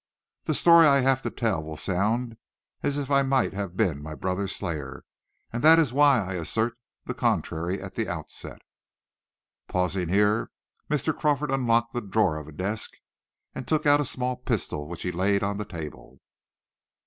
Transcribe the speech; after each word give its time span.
"The 0.45 0.55
story 0.55 0.87
I 0.87 1.01
have 1.01 1.21
to 1.21 1.29
tell 1.29 1.61
will 1.61 1.77
sound 1.77 2.35
as 2.81 2.97
if 2.97 3.11
I 3.11 3.21
might 3.21 3.53
have 3.53 3.77
been 3.77 4.01
my 4.01 4.15
brother's 4.15 4.55
slayer, 4.55 5.03
and 5.53 5.63
this 5.63 5.77
is 5.77 5.93
why 5.93 6.19
I 6.19 6.33
assert 6.33 6.73
the 7.05 7.13
contrary 7.13 7.79
at 7.79 7.93
the 7.93 8.09
outset." 8.09 8.63
Pausing 9.67 10.09
here, 10.09 10.49
Mr. 10.89 11.15
Crawford 11.15 11.51
unlocked 11.51 11.93
the 11.93 12.01
drawer 12.01 12.37
of 12.39 12.47
a 12.47 12.51
desk 12.51 12.93
and 13.53 13.67
took 13.67 13.85
out 13.85 14.01
a 14.01 14.03
small 14.03 14.37
pistol, 14.37 14.87
which 14.87 15.03
he 15.03 15.11
laid 15.11 15.43
on 15.43 15.57
the 15.57 15.65
table. 15.65 16.19